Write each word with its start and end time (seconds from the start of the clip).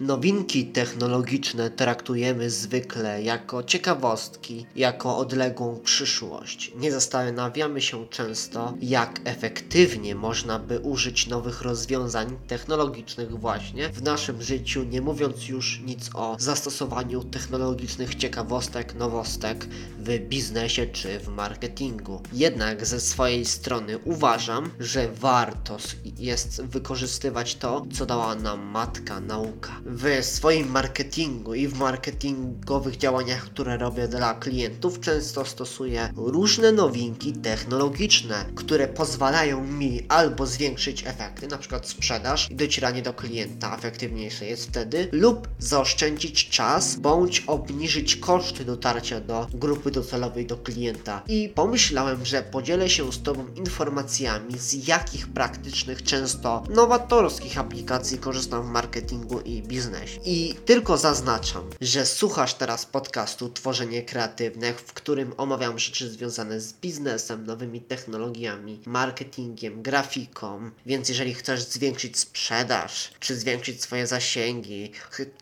Nowinki 0.00 0.66
technologiczne 0.66 1.70
traktujemy 1.70 2.50
zwykle 2.50 3.22
jako 3.22 3.62
ciekawostki, 3.62 4.66
jako 4.74 5.18
odległą 5.18 5.80
przyszłość. 5.84 6.72
Nie 6.74 6.92
zastanawiamy 6.92 7.80
się 7.80 8.06
często, 8.08 8.74
jak 8.80 9.20
efektywnie 9.24 10.14
można 10.14 10.58
by 10.58 10.80
użyć 10.80 11.26
nowych 11.26 11.62
rozwiązań 11.62 12.36
technologicznych 12.46 13.40
właśnie 13.40 13.88
w 13.88 14.02
naszym 14.02 14.42
życiu, 14.42 14.84
nie 14.84 15.00
mówiąc 15.00 15.48
już 15.48 15.80
nic 15.80 16.10
o 16.14 16.36
zastosowaniu 16.38 17.24
technologicznych 17.24 18.14
ciekawostek, 18.14 18.94
nowostek 18.94 19.66
w 19.98 20.18
biznesie 20.18 20.86
czy 20.86 21.18
w 21.18 21.28
marketingu. 21.28 22.22
Jednak 22.32 22.86
ze 22.86 23.00
swojej 23.00 23.44
strony 23.44 23.98
uważam, 23.98 24.70
że 24.80 25.08
warto 25.12 25.76
jest 26.18 26.62
wykorzystywać 26.64 27.54
to, 27.54 27.86
co 27.92 28.06
dała 28.06 28.34
nam 28.34 28.60
matka 28.60 29.20
nauka 29.20 29.85
w 29.88 30.24
swoim 30.24 30.70
marketingu 30.70 31.54
i 31.54 31.68
w 31.68 31.78
marketingowych 31.78 32.96
działaniach, 32.96 33.44
które 33.44 33.76
robię 33.76 34.08
dla 34.08 34.34
klientów, 34.34 35.00
często 35.00 35.44
stosuję 35.44 36.12
różne 36.16 36.72
nowinki 36.72 37.32
technologiczne, 37.32 38.44
które 38.54 38.88
pozwalają 38.88 39.66
mi 39.66 40.02
albo 40.08 40.46
zwiększyć 40.46 41.06
efekty, 41.06 41.48
na 41.48 41.58
przykład 41.58 41.88
sprzedaż 41.88 42.50
i 42.50 42.54
docieranie 42.54 43.02
do 43.02 43.12
klienta 43.12 43.76
efektywniejsze 43.76 44.46
jest 44.46 44.68
wtedy, 44.68 45.08
lub 45.12 45.48
zaoszczędzić 45.58 46.48
czas, 46.48 46.96
bądź 46.96 47.44
obniżyć 47.46 48.16
koszty 48.16 48.64
dotarcia 48.64 49.20
do 49.20 49.46
grupy 49.54 49.90
docelowej, 49.90 50.46
do 50.46 50.56
klienta. 50.56 51.22
I 51.28 51.48
pomyślałem, 51.54 52.24
że 52.24 52.42
podzielę 52.42 52.90
się 52.90 53.12
z 53.12 53.22
Tobą 53.22 53.46
informacjami, 53.56 54.58
z 54.58 54.88
jakich 54.88 55.28
praktycznych, 55.28 56.02
często 56.02 56.62
nowatorskich 56.70 57.58
aplikacji 57.58 58.18
korzystam 58.18 58.62
w 58.62 58.70
marketingu 58.70 59.40
i 59.40 59.62
biznesie. 59.62 59.75
I 60.24 60.54
tylko 60.64 60.96
zaznaczam, 60.96 61.70
że 61.80 62.06
słuchasz 62.06 62.54
teraz 62.54 62.86
podcastu 62.86 63.48
Tworzenie 63.48 64.02
Kreatywne, 64.02 64.74
w 64.74 64.92
którym 64.92 65.32
omawiam 65.36 65.78
rzeczy 65.78 66.10
związane 66.10 66.60
z 66.60 66.72
biznesem, 66.72 67.46
nowymi 67.46 67.80
technologiami, 67.80 68.80
marketingiem, 68.86 69.82
grafiką. 69.82 70.70
Więc 70.86 71.08
jeżeli 71.08 71.34
chcesz 71.34 71.62
zwiększyć 71.62 72.18
sprzedaż, 72.18 73.10
czy 73.20 73.36
zwiększyć 73.36 73.82
swoje 73.82 74.06
zasięgi, 74.06 74.92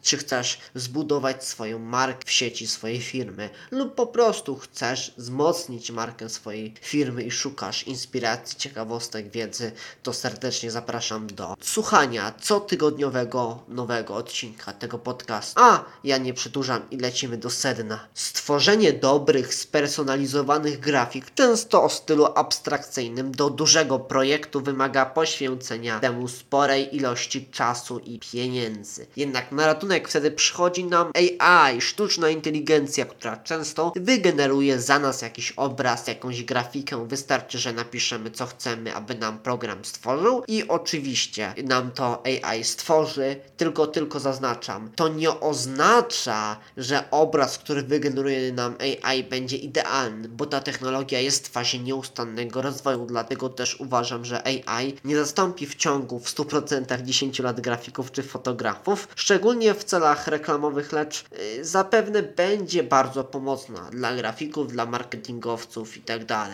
czy 0.03 0.17
chcesz 0.17 0.59
zbudować 0.75 1.45
swoją 1.45 1.79
markę 1.79 2.27
w 2.27 2.31
sieci 2.31 2.67
swojej 2.67 3.01
firmy, 3.01 3.51
lub 3.71 3.95
po 3.95 4.07
prostu 4.07 4.57
chcesz 4.57 5.15
wzmocnić 5.17 5.91
markę 5.91 6.29
swojej 6.29 6.75
firmy 6.81 7.23
i 7.23 7.31
szukasz 7.31 7.83
inspiracji, 7.83 8.59
ciekawostek, 8.59 9.31
wiedzy, 9.31 9.73
to 10.03 10.13
serdecznie 10.13 10.71
zapraszam 10.71 11.27
do 11.27 11.57
słuchania 11.61 12.35
cotygodniowego 12.41 13.63
nowego 13.69 14.24
odcinka 14.25 14.73
tego 14.73 14.99
podcastu. 14.99 15.61
A, 15.61 15.85
ja 16.05 16.19
nie 16.19 16.35
przedłużam 16.35 16.83
i 16.91 16.97
lecimy 16.97 17.37
do 17.37 17.51
sedna. 17.51 18.07
Stworzenie 18.15 18.93
dobrych, 18.93 19.55
spersonalizowanych 19.55 20.81
grafik, 20.81 21.35
często 21.35 21.83
o 21.83 21.89
stylu 21.89 22.27
abstrakcyjnym, 22.35 23.33
do 23.33 23.51
dużego 23.51 23.99
projektu 23.99 24.61
wymaga 24.61 25.07
poświęcenia 25.07 26.01
temu 26.01 26.29
sporej 26.29 26.97
ilości 26.97 27.47
czasu 27.47 27.99
i 27.99 28.19
pieniędzy. 28.33 29.07
Jednak 29.17 29.53
na 29.53 29.67
ratunek 29.67 30.09
wtedy 30.09 30.31
przychodzi 30.31 30.85
nam 30.85 31.13
AI, 31.15 31.81
sztuczna 31.81 32.29
inteligencja, 32.29 33.05
która 33.05 33.37
często 33.37 33.93
wygeneruje 33.97 34.81
za 34.81 34.99
nas 34.99 35.23
jakiś 35.23 35.53
obraz, 35.53 36.07
jakąś 36.07 36.43
grafikę. 36.43 37.09
Wystarczy, 37.09 37.59
że 37.59 37.73
napiszemy 37.73 38.31
co 38.31 38.47
chcemy, 38.47 38.95
aby 38.95 39.15
nam 39.15 39.39
program 39.39 39.85
stworzył 39.85 40.45
i 40.49 40.69
oczywiście 40.69 41.55
nam 41.65 41.91
to 41.91 42.23
AI 42.27 42.65
stworzy, 42.65 43.37
tylko 43.57 43.87
tylko 43.87 44.14
zaznaczam, 44.21 44.91
to 44.97 45.09
nie 45.09 45.41
oznacza, 45.41 46.57
że 46.77 47.11
obraz, 47.11 47.59
który 47.59 47.83
wygeneruje 47.83 48.53
nam 48.53 48.75
AI 48.81 49.25
będzie 49.25 49.57
idealny, 49.57 50.29
bo 50.29 50.47
ta 50.47 50.61
technologia 50.61 51.21
jest 51.21 51.49
w 51.49 51.51
fazie 51.51 51.79
nieustannego 51.79 52.63
rozwoju, 52.63 53.07
dlatego 53.07 53.49
też 53.49 53.81
uważam, 53.81 54.25
że 54.25 54.47
AI 54.47 54.95
nie 55.05 55.17
zastąpi 55.17 55.67
w 55.67 55.75
ciągu 55.75 56.19
w 56.19 56.35
100% 56.35 57.03
10 57.03 57.39
lat 57.39 57.61
grafików 57.61 58.13
czy 58.13 58.23
fotografów, 58.23 59.09
szczególnie 59.17 59.75
w 59.75 59.85
celach 59.85 60.27
reklamowych, 60.27 60.93
lecz 60.93 61.25
yy, 61.57 61.65
zapewne 61.65 62.23
będzie 62.23 62.83
bardzo 62.83 63.25
pomocna 63.25 63.91
dla 63.91 64.17
grafików, 64.17 64.73
dla 64.73 64.87
marketingowców 64.87 65.97
itd. 65.97 66.27
Tak 66.27 66.51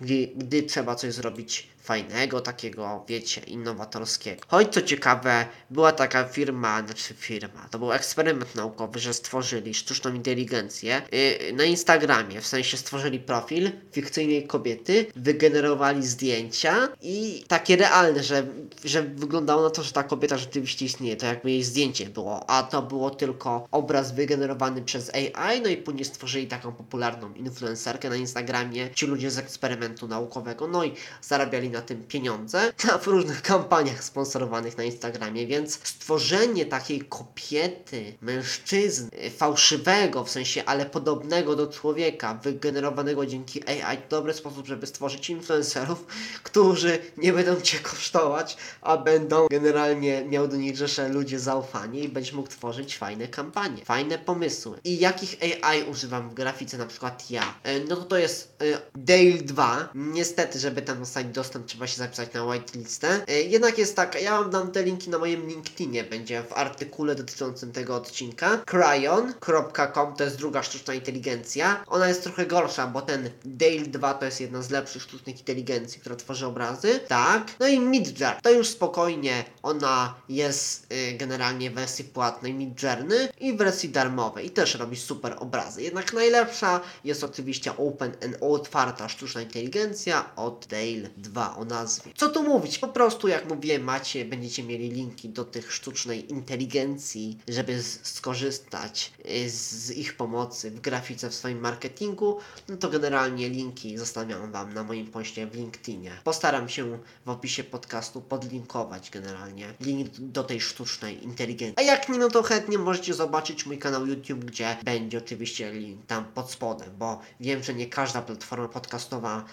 gdy, 0.00 0.28
gdy 0.36 0.62
trzeba 0.62 0.94
coś 0.94 1.12
zrobić 1.14 1.68
fajnego, 1.88 2.40
takiego, 2.40 3.04
wiecie, 3.08 3.40
innowatorskiego. 3.40 4.42
Choć 4.48 4.68
co 4.74 4.82
ciekawe, 4.82 5.46
była 5.70 5.92
taka 5.92 6.24
firma, 6.24 6.82
znaczy 6.86 7.14
firma, 7.14 7.68
to 7.70 7.78
był 7.78 7.92
eksperyment 7.92 8.54
naukowy, 8.54 8.98
że 8.98 9.14
stworzyli 9.14 9.74
sztuczną 9.74 10.14
inteligencję 10.14 11.02
yy, 11.12 11.52
na 11.52 11.64
Instagramie, 11.64 12.40
w 12.40 12.46
sensie 12.46 12.76
stworzyli 12.76 13.18
profil 13.18 13.70
fikcyjnej 13.92 14.46
kobiety, 14.46 15.06
wygenerowali 15.16 16.06
zdjęcia 16.06 16.88
i 17.02 17.44
takie 17.48 17.76
realne, 17.76 18.22
że, 18.22 18.46
że 18.84 19.02
wyglądało 19.02 19.62
na 19.62 19.70
to, 19.70 19.82
że 19.82 19.92
ta 19.92 20.02
kobieta 20.02 20.38
rzeczywiście 20.38 20.84
istnieje, 20.84 21.16
to 21.16 21.26
jakby 21.26 21.50
jej 21.50 21.64
zdjęcie 21.64 22.06
było, 22.06 22.50
a 22.50 22.62
to 22.62 22.82
było 22.82 23.10
tylko 23.10 23.68
obraz 23.70 24.14
wygenerowany 24.14 24.82
przez 24.82 25.10
AI, 25.14 25.60
no 25.60 25.68
i 25.68 25.76
później 25.76 26.04
stworzyli 26.04 26.46
taką 26.46 26.72
popularną 26.72 27.34
influencerkę 27.34 28.08
na 28.10 28.16
Instagramie, 28.16 28.90
ci 28.94 29.06
ludzie 29.06 29.30
z 29.30 29.38
eksperymentu 29.38 30.08
naukowego, 30.08 30.66
no 30.66 30.84
i 30.84 30.92
zarabiali 31.22 31.70
na 31.70 31.77
na 31.78 31.82
tym 31.82 32.04
pieniądze 32.04 32.72
w 33.02 33.06
różnych 33.06 33.42
kampaniach 33.42 34.04
sponsorowanych 34.04 34.78
na 34.78 34.84
Instagramie, 34.84 35.46
więc 35.46 35.74
stworzenie 35.84 36.66
takiej 36.66 37.00
kobiety, 37.00 38.14
mężczyzny, 38.20 39.10
fałszywego 39.36 40.24
w 40.24 40.30
sensie, 40.30 40.64
ale 40.64 40.86
podobnego 40.86 41.56
do 41.56 41.66
człowieka, 41.66 42.34
wygenerowanego 42.34 43.26
dzięki 43.26 43.68
AI, 43.68 43.96
to 43.96 44.16
dobry 44.16 44.34
sposób, 44.34 44.66
żeby 44.66 44.86
stworzyć 44.86 45.30
influencerów, 45.30 46.06
którzy 46.48 46.98
nie 47.16 47.32
będą 47.32 47.60
Cię 47.60 47.78
kosztować, 47.78 48.56
a 48.82 48.96
będą 48.96 49.46
generalnie 49.50 50.24
miał 50.24 50.48
do 50.48 50.56
nich 50.56 50.76
rzesze 50.76 51.08
ludzie 51.08 51.40
zaufanie 51.40 52.00
i 52.00 52.08
będziesz 52.08 52.32
mógł 52.32 52.48
tworzyć 52.48 52.98
fajne 52.98 53.28
kampanie, 53.28 53.84
fajne 53.84 54.18
pomysły. 54.18 54.78
I 54.84 54.98
jakich 54.98 55.36
AI 55.42 55.82
używam 55.82 56.30
w 56.30 56.34
grafice, 56.34 56.78
na 56.78 56.86
przykład 56.86 57.30
ja? 57.30 57.54
E, 57.62 57.80
no 57.80 57.96
to 57.96 58.04
to 58.04 58.18
jest 58.18 58.56
e, 58.62 58.64
Dale 58.94 59.42
2. 59.42 59.88
Niestety, 59.94 60.58
żeby 60.58 60.82
tam 60.82 60.98
dostać 60.98 61.26
dostęp 61.26 61.57
trzeba 61.66 61.86
się 61.86 61.96
zapisać 61.96 62.32
na 62.34 62.44
whitelistę. 62.44 63.24
E, 63.28 63.40
jednak 63.40 63.78
jest 63.78 63.96
tak, 63.96 64.22
ja 64.22 64.38
wam 64.38 64.50
dam 64.50 64.72
te 64.72 64.82
linki 64.82 65.10
na 65.10 65.18
moim 65.18 65.48
LinkedInie, 65.48 66.04
będzie 66.04 66.42
w 66.42 66.52
artykule 66.52 67.14
dotyczącym 67.14 67.72
tego 67.72 67.94
odcinka. 67.96 68.58
Cryon.com 68.66 70.14
to 70.16 70.24
jest 70.24 70.36
druga 70.36 70.62
sztuczna 70.62 70.94
inteligencja. 70.94 71.84
Ona 71.86 72.08
jest 72.08 72.22
trochę 72.22 72.46
gorsza, 72.46 72.86
bo 72.86 73.02
ten 73.02 73.30
Dale 73.44 73.80
2 73.80 74.14
to 74.14 74.24
jest 74.24 74.40
jedna 74.40 74.62
z 74.62 74.70
lepszych 74.70 75.02
sztucznych 75.02 75.38
inteligencji, 75.38 76.00
która 76.00 76.16
tworzy 76.16 76.46
obrazy. 76.46 77.00
Tak. 77.08 77.54
No 77.60 77.68
i 77.68 77.80
Midjourney, 77.80 78.42
to 78.42 78.50
już 78.50 78.68
spokojnie, 78.68 79.44
ona 79.62 80.14
jest 80.28 80.92
y, 80.92 81.12
generalnie 81.12 81.70
w 81.70 81.74
wersji 81.74 82.04
płatnej 82.04 82.54
Midjourney 82.54 83.28
i 83.40 83.52
w 83.52 83.56
wersji 83.56 83.88
darmowej 83.88 84.46
i 84.46 84.50
też 84.50 84.74
robi 84.74 84.96
super 84.96 85.36
obrazy. 85.40 85.82
Jednak 85.82 86.12
najlepsza 86.12 86.80
jest 87.04 87.24
oczywiście 87.24 87.76
Open 87.76 88.12
and 88.24 88.36
otwarta 88.40 89.08
sztuczna 89.08 89.42
inteligencja 89.42 90.36
od 90.36 90.66
Dale 90.66 91.08
2 91.16 91.47
o 91.56 91.64
nazwie. 91.64 92.12
Co 92.16 92.28
tu 92.28 92.42
mówić? 92.42 92.78
Po 92.78 92.88
prostu 92.88 93.28
jak 93.28 93.48
mówiłem, 93.48 93.84
macie, 93.84 94.24
będziecie 94.24 94.62
mieli 94.62 94.90
linki 94.90 95.28
do 95.28 95.44
tych 95.44 95.72
sztucznej 95.72 96.32
inteligencji, 96.32 97.38
żeby 97.48 97.82
skorzystać 98.02 99.12
y, 99.30 99.50
z 99.50 99.90
ich 99.90 100.16
pomocy 100.16 100.70
w 100.70 100.80
grafice 100.80 101.30
w 101.30 101.34
swoim 101.34 101.60
marketingu, 101.60 102.38
no 102.68 102.76
to 102.76 102.88
generalnie 102.88 103.48
linki 103.48 103.98
zostawiam 103.98 104.52
Wam 104.52 104.74
na 104.74 104.82
moim 104.82 105.06
poście 105.06 105.46
w 105.46 105.54
LinkedInie. 105.54 106.12
Postaram 106.24 106.68
się 106.68 106.98
w 107.26 107.30
opisie 107.30 107.64
podcastu 107.64 108.20
podlinkować 108.20 109.10
generalnie 109.10 109.74
link 109.80 110.10
do 110.18 110.44
tej 110.44 110.60
sztucznej 110.60 111.24
inteligencji. 111.24 111.74
A 111.76 111.82
jak 111.82 112.08
nie, 112.08 112.18
no 112.18 112.28
to 112.28 112.42
chętnie 112.42 112.78
możecie 112.78 113.14
zobaczyć 113.14 113.66
mój 113.66 113.78
kanał 113.78 114.06
YouTube, 114.06 114.44
gdzie 114.44 114.76
będzie 114.84 115.18
oczywiście 115.18 115.72
link 115.72 116.06
tam 116.06 116.24
pod 116.24 116.50
spodem, 116.50 116.90
bo 116.98 117.20
wiem, 117.40 117.62
że 117.62 117.74
nie 117.74 117.86
każda 117.86 118.22
platforma 118.22 118.68
podcastowa 118.68 119.44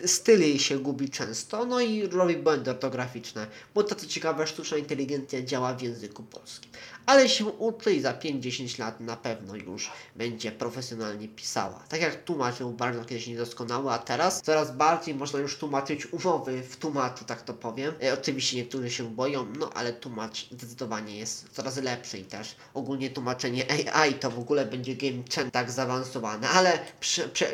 styl 0.06 0.42
jej 0.42 0.60
się 0.60 0.80
gubi 0.80 1.10
często, 1.10 1.66
no 1.66 1.80
i 1.80 2.08
robi 2.08 2.38
błędy 2.38 2.72
ortograficzne, 2.72 3.48
bo 3.76 3.84
to 3.84 3.96
co 3.96 4.08
ciekawe, 4.08 4.48
sztuczna 4.48 4.78
inteligencja 4.78 5.42
działa 5.42 5.74
w 5.74 5.82
języku 5.82 6.24
polskim. 6.24 6.72
Ale 7.06 7.30
się 7.30 7.46
uczy 7.46 7.94
i 7.94 8.02
za 8.02 8.14
5-10 8.14 8.80
lat 8.80 9.00
na 9.00 9.18
pewno 9.18 9.56
już 9.56 9.92
będzie 10.16 10.52
profesjonalnie 10.52 11.28
pisała. 11.28 11.84
Tak 11.90 12.02
jak 12.02 12.24
tłumacz 12.24 12.58
był 12.58 12.72
bardzo 12.72 13.06
kiedyś 13.06 13.28
niedoskonały, 13.28 13.92
a 13.92 13.98
teraz 13.98 14.42
coraz 14.42 14.76
bardziej 14.76 15.16
można 15.16 15.40
już 15.40 15.58
tłumaczyć 15.58 16.14
umowy 16.14 16.64
w 16.64 16.78
tłumaczu, 16.78 17.26
tak 17.26 17.42
to 17.42 17.54
powiem. 17.54 17.94
E, 18.04 18.14
oczywiście 18.14 18.58
niektórzy 18.58 18.92
się 18.92 19.16
boją, 19.16 19.46
no 19.60 19.70
ale 19.74 19.94
tłumacz 19.94 20.50
zdecydowanie 20.52 21.18
jest 21.18 21.50
coraz 21.52 21.78
lepszy 21.78 22.18
i 22.18 22.26
też 22.26 22.56
ogólnie 22.74 23.10
tłumaczenie 23.10 23.66
AI 23.94 24.14
to 24.14 24.32
w 24.32 24.40
ogóle 24.40 24.66
będzie 24.66 24.96
game 24.96 25.24
changer 25.36 25.52
tak 25.52 25.72
zaawansowane, 25.72 26.50
ale 26.50 26.80
prze, 27.00 27.30
prze, 27.30 27.52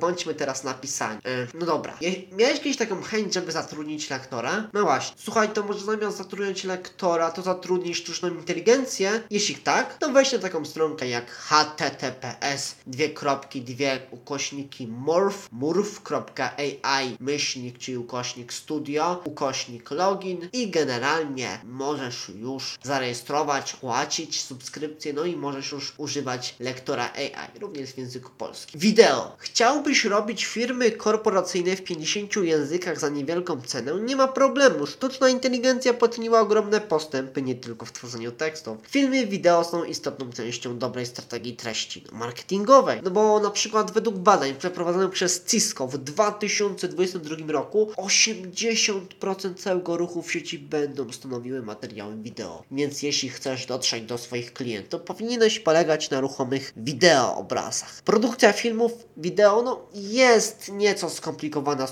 bądźmy 0.00 0.34
teraz 0.34 0.64
na 0.64 0.74
pisaniu. 0.74 1.20
E, 1.24 1.57
no 1.58 1.66
dobra, 1.66 1.96
Je 2.00 2.12
miałeś 2.32 2.60
kiedyś 2.60 2.76
taką 2.76 3.02
chęć, 3.02 3.34
żeby 3.34 3.52
zatrudnić 3.52 4.10
lektora? 4.10 4.68
No 4.72 4.82
właśnie, 4.82 5.16
słuchaj, 5.18 5.48
to 5.48 5.62
może 5.62 5.80
zamiast 5.80 6.16
zatrudniać 6.16 6.64
lektora, 6.64 7.30
to 7.30 7.42
zatrudnij 7.42 7.94
sztuczną 7.94 8.28
inteligencję? 8.28 9.20
Jeśli 9.30 9.54
tak, 9.54 9.98
to 9.98 10.10
weź 10.10 10.32
na 10.32 10.38
taką 10.38 10.64
stronkę 10.64 11.08
jak 11.08 11.30
https 11.30 12.74
dwie 12.86 13.08
kropki, 13.08 13.62
dwie 13.62 14.00
ukośniki 14.10 14.86
morph, 14.86 15.48
morph.ai 15.52 17.16
myślnik, 17.20 17.78
czyli 17.78 17.98
ukośnik 17.98 18.52
studio, 18.52 19.22
ukośnik 19.24 19.90
login 19.90 20.48
i 20.52 20.70
generalnie 20.70 21.60
możesz 21.64 22.28
już 22.28 22.78
zarejestrować, 22.82 23.72
płacić 23.72 24.42
subskrypcję, 24.42 25.12
no 25.12 25.24
i 25.24 25.36
możesz 25.36 25.72
już 25.72 25.94
używać 25.96 26.54
lektora 26.60 27.12
AI, 27.12 27.60
również 27.60 27.90
w 27.92 27.98
języku 27.98 28.30
polskim. 28.38 28.80
Wideo. 28.80 29.36
Chciałbyś 29.38 30.04
robić 30.04 30.44
firmy 30.44 30.90
korporacyjne 30.90 31.47
w 31.54 31.82
50 31.82 32.36
językach 32.36 33.00
za 33.00 33.08
niewielką 33.08 33.62
cenę? 33.62 33.94
Nie 34.00 34.16
ma 34.16 34.28
problemu. 34.28 34.86
Sztuczna 34.86 35.28
inteligencja 35.28 35.94
poczyniła 35.94 36.40
ogromne 36.40 36.80
postępy 36.80 37.42
nie 37.42 37.54
tylko 37.54 37.86
w 37.86 37.92
tworzeniu 37.92 38.32
tekstów. 38.32 38.78
Filmy 38.88 39.26
wideo 39.26 39.64
są 39.64 39.84
istotną 39.84 40.32
częścią 40.32 40.78
dobrej 40.78 41.06
strategii 41.06 41.56
treści 41.56 42.04
marketingowej. 42.12 43.00
No 43.04 43.10
bo 43.10 43.40
na 43.40 43.50
przykład 43.50 43.90
według 43.92 44.16
badań 44.16 44.54
przeprowadzonych 44.54 45.10
przez 45.10 45.44
Cisco 45.44 45.86
w 45.86 45.98
2022 45.98 47.52
roku 47.52 47.90
80% 47.96 49.54
całego 49.54 49.96
ruchu 49.96 50.22
w 50.22 50.32
sieci 50.32 50.58
będą 50.58 51.12
stanowiły 51.12 51.62
materiały 51.62 52.16
wideo. 52.16 52.62
Więc 52.70 53.02
jeśli 53.02 53.28
chcesz 53.28 53.66
dotrzeć 53.66 54.04
do 54.04 54.18
swoich 54.18 54.52
klientów, 54.52 55.02
powinieneś 55.02 55.60
polegać 55.60 56.10
na 56.10 56.20
ruchomych 56.20 56.72
wideoobrazach. 56.76 58.02
Produkcja 58.04 58.52
filmów 58.52 58.92
wideo 59.16 59.62
no, 59.62 59.80
jest 59.94 60.72
nieco 60.72 61.10
skomplikowana, 61.10 61.37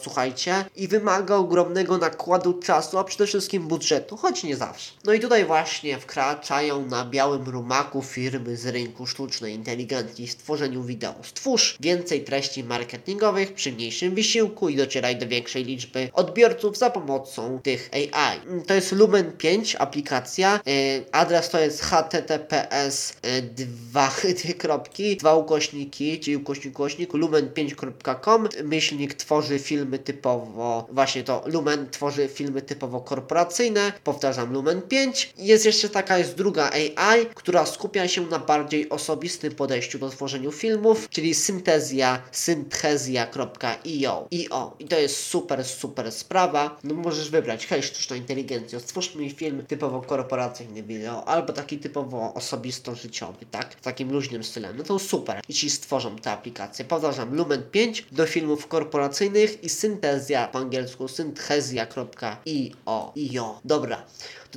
słuchajcie, 0.02 0.64
i 0.76 0.88
wymaga 0.88 1.36
ogromnego 1.36 1.98
nakładu 1.98 2.54
czasu, 2.54 2.98
a 2.98 3.04
przede 3.04 3.26
wszystkim 3.26 3.68
budżetu, 3.68 4.16
choć 4.16 4.44
nie 4.44 4.56
zawsze. 4.56 4.92
No 5.04 5.12
i 5.12 5.20
tutaj 5.20 5.44
właśnie 5.44 5.98
wkraczają 5.98 6.86
na 6.86 7.04
białym 7.04 7.44
rumaku 7.48 8.02
firmy 8.02 8.56
z 8.56 8.66
rynku 8.66 9.06
sztucznej 9.06 9.54
inteligencji 9.54 10.26
w 10.26 10.36
tworzeniu 10.36 10.82
wideo. 10.82 11.14
Stwórz 11.22 11.76
więcej 11.80 12.24
treści 12.24 12.64
marketingowych 12.64 13.54
przy 13.54 13.72
mniejszym 13.72 14.14
wysiłku 14.14 14.68
i 14.68 14.76
docieraj 14.76 15.16
do 15.16 15.28
większej 15.28 15.64
liczby 15.64 16.08
odbiorców 16.12 16.78
za 16.78 16.90
pomocą 16.90 17.60
tych 17.62 17.90
AI. 17.92 18.40
To 18.66 18.74
jest 18.74 18.92
Lumen 18.92 19.32
5 19.32 19.76
aplikacja. 19.76 20.60
Yy, 20.66 21.04
adres 21.12 21.50
to 21.50 21.60
jest 21.60 21.80
https 21.80 23.16
yy, 23.24 23.42
dwa, 23.42 24.10
dwie 24.42 24.54
kropki, 24.54 25.16
dwa 25.16 25.34
ukośniki, 25.34 26.20
czyli 26.20 26.36
ukośnik, 26.36 26.74
ukośnik 26.74 27.10
lumen5.com 27.12 28.48
myślnik 28.64 29.14
tworzy 29.36 29.58
filmy 29.58 29.98
typowo, 29.98 30.86
właśnie 30.92 31.24
to 31.24 31.42
Lumen 31.46 31.90
tworzy 31.90 32.28
filmy 32.28 32.62
typowo 32.62 33.00
korporacyjne, 33.00 33.92
powtarzam 34.04 34.52
Lumen 34.52 34.82
5. 34.82 35.32
Jest 35.38 35.66
jeszcze 35.66 35.88
taka, 35.88 36.18
jest 36.18 36.34
druga 36.34 36.70
AI, 36.70 37.26
która 37.34 37.66
skupia 37.66 38.08
się 38.08 38.26
na 38.26 38.38
bardziej 38.38 38.88
osobistym 38.88 39.54
podejściu 39.54 39.98
do 39.98 40.10
tworzenia 40.10 40.50
filmów, 40.50 41.08
czyli 41.10 41.34
syntezja, 41.34 42.22
synthezja.io. 42.32 44.28
IO. 44.30 44.76
I 44.78 44.84
to 44.84 44.98
jest 44.98 45.26
super, 45.26 45.64
super 45.64 46.12
sprawa. 46.12 46.76
No 46.84 46.94
możesz 46.94 47.30
wybrać, 47.30 47.66
hej, 47.66 47.82
sztuczna 47.82 48.16
inteligencja, 48.16 48.80
stwórz 48.80 49.14
mi 49.14 49.30
film 49.30 49.66
typowo 49.66 50.02
korporacyjny 50.02 50.82
wideo, 50.82 51.28
albo 51.28 51.52
taki 51.52 51.78
typowo 51.78 52.34
osobisto-życiowy, 52.34 53.46
tak? 53.50 53.74
W 53.74 53.80
takim 53.80 54.12
luźnym 54.12 54.44
stylem. 54.44 54.76
No 54.76 54.84
to 54.84 54.98
super, 54.98 55.40
jeśli 55.48 55.70
stworzą 55.70 56.16
te 56.16 56.30
aplikacje. 56.30 56.84
Powtarzam, 56.84 57.34
Lumen 57.34 57.62
5 57.70 58.06
do 58.12 58.26
filmów 58.26 58.66
korporacyjnych 58.66 59.25
i 59.62 59.68
syntezja 59.68 60.48
po 60.52 60.58
angielsku 60.58 61.08
synthezja.io. 61.08 63.12
IO. 63.16 63.60
Dobra. 63.64 64.04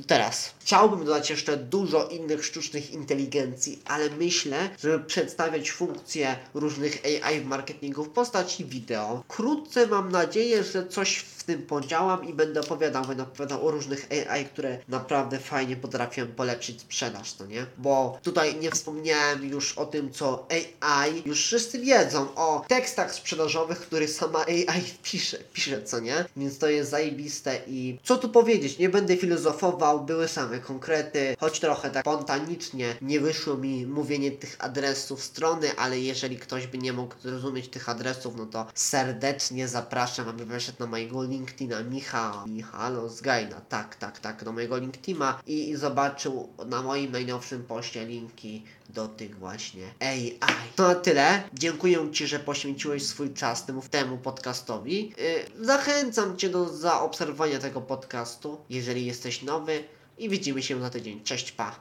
To 0.00 0.06
teraz 0.06 0.50
chciałbym 0.60 1.04
dodać 1.04 1.30
jeszcze 1.30 1.56
dużo 1.56 2.08
innych 2.08 2.44
sztucznych 2.44 2.90
inteligencji, 2.90 3.82
ale 3.84 4.10
myślę, 4.10 4.70
żeby 4.78 5.04
przedstawiać 5.04 5.70
funkcje 5.70 6.36
różnych 6.54 7.02
AI 7.04 7.40
w 7.40 7.46
marketingu 7.46 8.04
w 8.04 8.08
postaci 8.08 8.64
wideo. 8.64 9.22
Wkrótce 9.28 9.86
mam 9.86 10.12
nadzieję, 10.12 10.64
że 10.64 10.88
coś 10.88 11.16
w 11.16 11.44
tym 11.44 11.62
podziałam 11.62 12.28
i 12.28 12.34
będę 12.34 12.60
opowiadał, 12.60 13.04
będę 13.04 13.22
opowiadał 13.22 13.66
o 13.66 13.70
różnych 13.70 14.08
AI, 14.10 14.44
które 14.44 14.78
naprawdę 14.88 15.38
fajnie 15.38 15.76
potrafią 15.76 16.26
polepszyć 16.26 16.80
sprzedaż, 16.80 17.38
no 17.38 17.46
nie? 17.46 17.66
Bo 17.78 18.18
tutaj 18.22 18.56
nie 18.56 18.70
wspomniałem 18.70 19.44
już 19.44 19.78
o 19.78 19.86
tym, 19.86 20.12
co 20.12 20.46
AI, 20.80 21.22
już 21.24 21.44
wszyscy 21.44 21.78
wiedzą 21.78 22.34
o 22.34 22.64
tekstach 22.68 23.14
sprzedażowych, 23.14 23.78
które 23.78 24.08
sama 24.08 24.46
AI 24.46 24.82
pisze, 25.02 25.38
pisze, 25.52 25.82
co 25.82 26.00
nie? 26.00 26.24
Więc 26.36 26.58
to 26.58 26.68
jest 26.68 26.90
zajebiste 26.90 27.60
i 27.66 27.98
co 28.04 28.16
tu 28.16 28.28
powiedzieć, 28.28 28.78
nie 28.78 28.88
będę 28.88 29.16
filozofował, 29.16 29.89
były 29.98 30.28
same 30.28 30.58
konkrety, 30.58 31.36
choć 31.40 31.60
trochę 31.60 31.90
tak 31.90 32.02
spontanicznie 32.02 32.96
nie 33.02 33.20
wyszło 33.20 33.56
mi 33.56 33.86
mówienie 33.86 34.30
tych 34.30 34.56
adresów 34.58 35.24
strony, 35.24 35.76
ale 35.76 36.00
jeżeli 36.00 36.38
ktoś 36.38 36.66
by 36.66 36.78
nie 36.78 36.92
mógł 36.92 37.14
zrozumieć 37.22 37.68
tych 37.68 37.88
adresów, 37.88 38.36
no 38.36 38.46
to 38.46 38.66
serdecznie 38.74 39.68
zapraszam, 39.68 40.28
aby 40.28 40.46
weszedł 40.46 40.78
na 40.80 40.86
mojego 40.86 41.22
LinkedIna 41.22 41.82
Michał, 41.82 42.46
Michalo 42.46 43.08
Zgajna, 43.08 43.60
tak, 43.68 43.96
tak, 43.96 44.18
tak, 44.18 44.44
do 44.44 44.52
mojego 44.52 44.78
LinkedIna 44.78 45.40
i 45.46 45.76
zobaczył 45.76 46.48
na 46.66 46.82
moim 46.82 47.12
najnowszym 47.12 47.64
poście 47.64 48.06
linki 48.06 48.64
do 48.88 49.08
tych 49.08 49.38
właśnie 49.38 49.94
AI. 50.00 50.38
To 50.76 50.88
na 50.88 50.94
tyle. 50.94 51.42
Dziękuję 51.54 52.12
Ci, 52.12 52.26
że 52.26 52.38
poświęciłeś 52.38 53.06
swój 53.06 53.34
czas 53.34 53.66
temu, 53.66 53.82
temu 53.90 54.18
podcastowi. 54.18 55.14
Yy, 55.58 55.66
zachęcam 55.66 56.36
Cię 56.36 56.48
do 56.48 56.68
zaobserwowania 56.68 57.58
tego 57.58 57.80
podcastu, 57.80 58.58
jeżeli 58.70 59.06
jesteś 59.06 59.42
nowy 59.42 59.79
i 60.20 60.28
widzimy 60.28 60.62
się 60.62 60.80
za 60.80 60.90
tydzień. 60.90 61.20
Cześć, 61.24 61.52
pa! 61.52 61.76